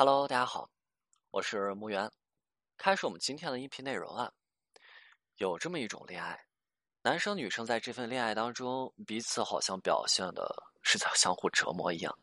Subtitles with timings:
[0.00, 0.70] Hello，大家好，
[1.32, 2.08] 我是木源。
[2.76, 4.30] 开始我们今天的音频内容啊，
[5.38, 6.38] 有这么一种恋爱，
[7.02, 12.16] 男生女生在这份恋爱当中，彼此好像表现的是在相互折磨一样，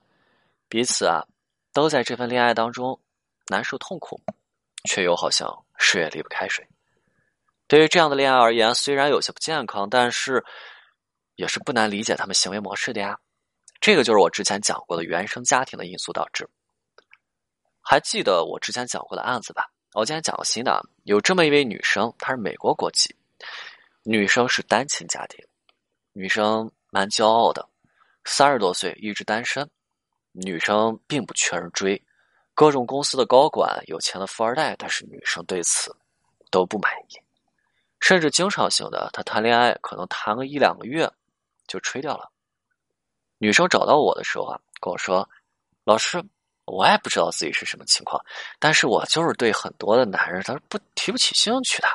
[0.70, 1.22] 彼此啊
[1.74, 2.98] 都在这份恋爱当中
[3.48, 4.22] 难受痛苦，
[4.86, 6.66] 却又好像谁也离不开谁。
[7.68, 10.42] 对于这样的恋爱而言，虽然有些不健康，但是
[11.36, 13.20] 也是不难理解他们行为模式的呀。
[13.82, 16.50] 这个就是我之前讲过的原生家庭的因素导致。
[17.88, 19.70] 还记得我之前讲过的案子吧？
[19.94, 23.16] 我今天讲个新的，有这么一位女生，她是美国国籍，
[24.02, 25.46] 女生是单亲家庭，
[26.12, 27.70] 女生蛮骄傲的，
[28.24, 29.70] 三十多岁一直单身，
[30.32, 32.04] 女生并不缺人追，
[32.56, 35.96] 各种公司的高管、有钱的富二代，但是女生对此
[36.50, 37.22] 都不满意，
[38.00, 41.08] 甚至经常性的，她谈恋爱可能谈个一两个月
[41.68, 42.32] 就吹掉了。
[43.38, 45.30] 女生找到我的时候啊，跟我说
[45.86, 46.22] ：“老师。”
[46.66, 48.20] 我也不知道自己是什么情况，
[48.60, 51.88] 但是我就是对很多的男人，他是不提不起兴趣的，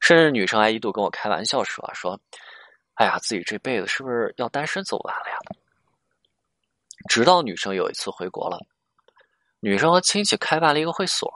[0.00, 2.18] 甚至女生还一度跟我开玩笑说：“说，
[2.94, 5.36] 哎呀，自己这辈子是不是要单身走完了呀？”
[7.08, 8.58] 直到女生有一次回国了，
[9.60, 11.30] 女生和亲戚开办了一个会所，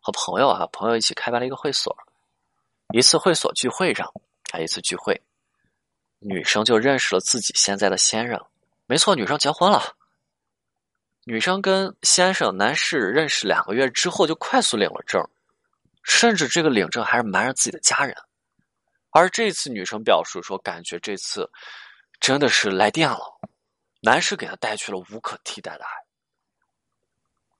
[0.00, 1.94] 和朋友啊朋友一起开办了一个会所，
[2.94, 4.10] 一次会所聚会上，
[4.52, 5.20] 啊一次聚会，
[6.20, 8.46] 女生就认识了自己现在的先生，
[8.86, 9.96] 没错，女生结婚了。
[11.30, 15.24] 女生跟先生男士认识两个月之后就快速领了证，
[16.02, 18.12] 甚至这个领证还是瞒着自己的家人。
[19.10, 21.48] 而这次女生表示说，感觉这次
[22.18, 23.20] 真的是来电了，
[24.00, 25.90] 男士给她带去了无可替代的爱。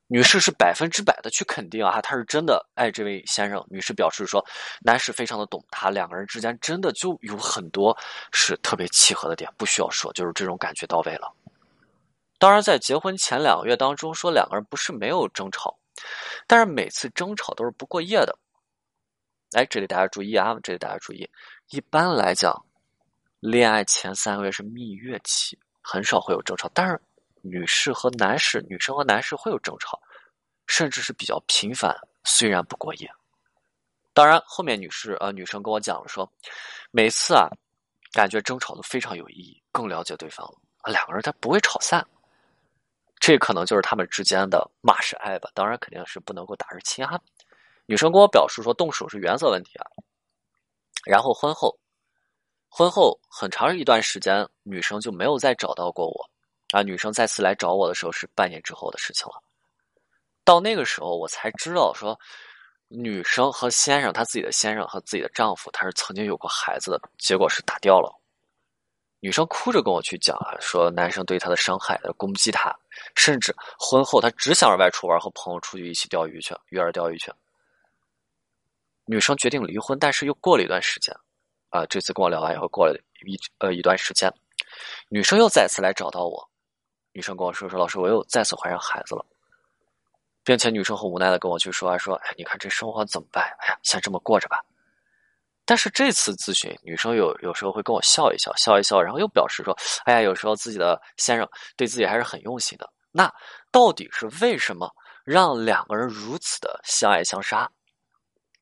[0.09, 3.65] 女士是百分之百的去肯定啊，她是真的爱这位先生。
[3.71, 4.45] 女士表示说，
[4.81, 7.97] 男士非常的懂她，两个人之间真的就有很多
[8.33, 11.33] 是特别契合的点，不需要说，就是这种感觉到位了。
[12.41, 15.79] 当然，在结婚前两个月当中，说两个人不是没有争吵，
[16.47, 18.37] 但是每次争吵都是不过夜的。
[19.53, 21.29] 哎，这里大家注意啊，这里大家注意，
[21.69, 22.65] 一般来讲，
[23.41, 26.67] 恋爱前三个月是蜜月期，很少会有争吵。
[26.73, 26.99] 但是，
[27.43, 30.01] 女士和男士，女生和男士会有争吵，
[30.67, 33.11] 甚至是比较频繁，虽然不过夜。
[34.15, 36.27] 当然，后面女士呃，女生跟我讲了说，
[36.91, 37.51] 每次啊，
[38.15, 40.59] 感觉争吵都非常有意义，更了解对方了，
[40.91, 42.03] 两个人他不会吵散。
[43.21, 47.21] 这可能就是他们之间的骂是爱吧，当然肯定是不能够打是亲哈。
[47.85, 49.87] 女生跟我表示说，动手是原则问题啊。
[51.05, 51.79] 然后婚后，
[52.69, 56.31] 婚后很长一段时间，女生就没有再找到过我
[56.71, 56.83] 啊。
[56.83, 59.43] 女生再次来找我的时候是半年之后的事情了。
[60.45, 62.19] 到那个时候，我才知道说，
[62.89, 68.20] 女生和先生，她自己的先生和自己的丈夫，她是曾经有过孩子的，结果是打掉了。
[69.21, 72.75] 女生哭着跟我去讲啊，说男生对她的伤害，攻击她，
[73.15, 77.31] 甚至婚后她只想着外出玩，和朋友出去一起钓鱼去，约着钓鱼去。
[79.05, 81.15] 女生决定离婚，但是又过了一段时间，
[81.69, 84.33] 啊，这次跟我聊完以后，过了一呃一段时间，
[85.09, 86.49] 女生又再次来找到我，
[87.13, 89.27] 女生跟我说说，老师，我又再次怀上孩子了，
[90.45, 93.45] 并且女生很无奈的跟我去说啊，说，哎，你看这生活怎么办？
[93.59, 94.65] 哎呀，先这么过着吧。
[95.71, 99.73] 但是这次咨询，女生有有时候会跟我笑一笑，笑一笑，然后又表示说
[100.05, 103.33] ：“哎呀，有时候自己的先生对自己还是很用心的。”那
[103.71, 104.93] 到底是为什么
[105.25, 107.71] 让两个人如此的相爱相杀？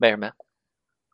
[0.01, 0.35] 为什么呀？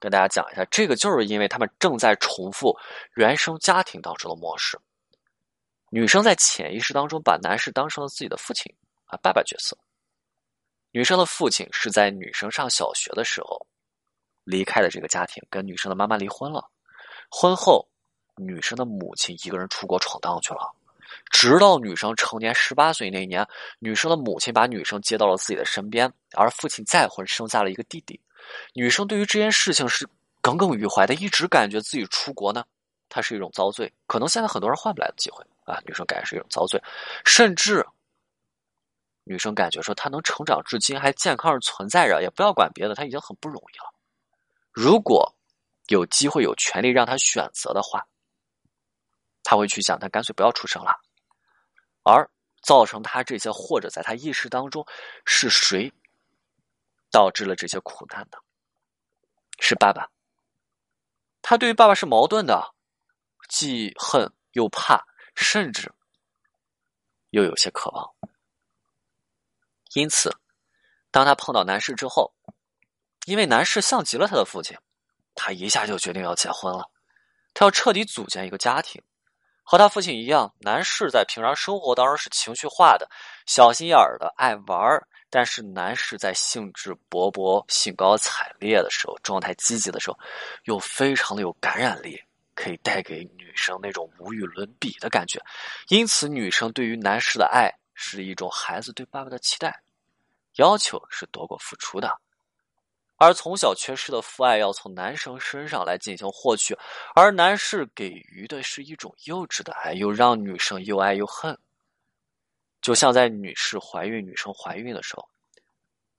[0.00, 2.76] 跟大家讲一下，这个就是因为他们正在重复
[3.14, 4.76] 原生家庭当中的模式。
[5.90, 8.74] 女生在潜意识当中把男士当成了自己的父亲
[9.04, 9.78] 啊，爸爸角色。
[10.90, 13.64] 女生的父亲是在女生上小学的时候。
[14.44, 16.68] 离开了这个家庭，跟女生的妈妈离婚了。
[17.30, 17.86] 婚后，
[18.36, 20.72] 女生的母亲一个人出国闯荡去了。
[21.30, 23.46] 直到女生成年十八岁那一年，
[23.78, 28.20] 女生的母亲把女生接到了自己的身边，而父亲再婚，生下了一个弟弟。
[28.72, 30.08] 女生对于这件事情是
[30.40, 32.64] 耿耿于怀的，一直感觉自己出国呢，
[33.08, 33.92] 它是一种遭罪。
[34.06, 36.82] 可能现在很多人换不来的机会啊，女生感觉是一种遭罪，
[37.24, 37.86] 甚至
[39.22, 43.93] 女生感觉说她能成长至今还健康的存在着，也不要管别的，她已经很不容易了。
[44.74, 45.36] 如果
[45.86, 48.08] 有机会、有权利让他选择的话，
[49.44, 51.00] 他会去想，他干脆不要出生了。
[52.02, 52.28] 而
[52.60, 54.84] 造成他这些，或者在他意识当中，
[55.24, 55.92] 是谁
[57.12, 58.42] 导致了这些苦难的？
[59.60, 60.10] 是爸爸。
[61.40, 62.74] 他对于爸爸是矛盾的，
[63.48, 65.06] 既恨又怕，
[65.36, 65.92] 甚至
[67.30, 68.12] 又有些渴望。
[69.92, 70.36] 因此，
[71.12, 72.34] 当他碰到男士之后。
[73.26, 74.76] 因为男士像极了他的父亲，
[75.34, 76.90] 他一下就决定要结婚了。
[77.54, 79.00] 他要彻底组建一个家庭，
[79.62, 80.52] 和他父亲一样。
[80.60, 83.08] 男士在平常生活当中是情绪化的、
[83.46, 90.18] 小心眼儿的、爱玩儿，但是男士在兴致勃勃、兴高采烈的时候，状态积极的时候，
[90.64, 92.20] 又非常的有感染力，
[92.54, 95.40] 可以带给女生那种无与伦比的感觉。
[95.88, 99.82] 因此，女生对于男士的爱是一种孩子对爸爸的期待，
[100.56, 102.20] 要求是多过付出的。
[103.16, 106.76] 而从小缺失的父爱要从男生身上来进行获取，
[107.14, 111.56] 而男士给予的是一种幼稚的爱，又让女生又爱又恨。
[112.82, 115.28] 就像在女士怀孕、女生怀孕的时候，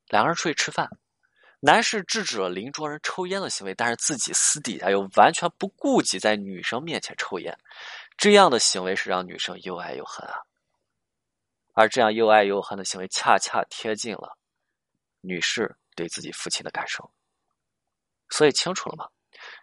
[0.07, 0.89] 两个人出去吃饭，
[1.59, 7.56] 男士制止了邻桌人抽烟的行为，但是自己私底下又完全不顾及在女生面前抽烟，
[8.18, 10.42] 这样的行为是让女生又爱又恨啊。
[11.74, 14.38] 而这样又爱又恨的行为，恰恰贴近了
[15.21, 15.75] 女士。
[15.95, 17.09] 对自己父亲的感受，
[18.30, 19.07] 所以清楚了吗？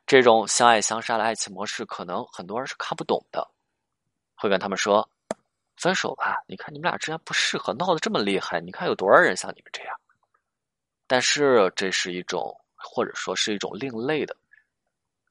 [0.07, 3.49] 这种相爱相杀的爱情模式，可能很多人是看不懂的，
[4.35, 5.09] 会跟他们说
[5.77, 6.37] ：“分手吧！
[6.47, 9.97] 你看你们俩之间不适合，闹得这么厉害，你看有多少人像你们这样。”
[11.09, 14.37] 但是这是一种，或者说是一种另类的、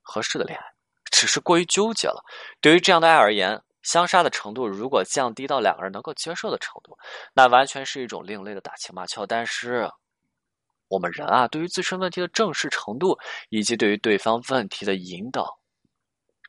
[0.01, 0.65] 合适的恋爱，
[1.11, 2.23] 只是过于纠结了。
[2.59, 6.97] 对于这样的爱而言，相杀的程度如果降低到两个人能够接受的程度，
[7.33, 9.25] 那完全是一种另类的打情骂俏。
[9.25, 9.89] 但是。
[10.91, 13.17] 我们人啊，对于自身问题的正视程度，
[13.47, 15.57] 以及对于对方问题的引导，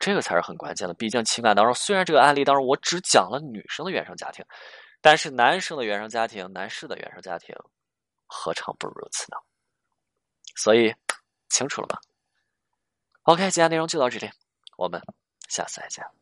[0.00, 0.92] 这个才是很关键的。
[0.94, 4.44] 毕竟情感当中，虽然这个案例当中我只讲了女生的原生家庭，
[5.00, 7.54] 但是男生的原生家庭、男士的原生家庭，
[8.26, 9.38] 何尝不如此呢？
[10.56, 10.92] 所以，
[11.48, 11.96] 清楚了吗
[13.22, 14.28] ？OK，今天内容就到这里，
[14.76, 15.00] 我们
[15.48, 16.21] 下次再见。